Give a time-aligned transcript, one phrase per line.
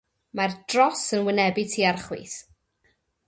[0.37, 2.39] Mae'r dros yn wynebu tua'r chwith.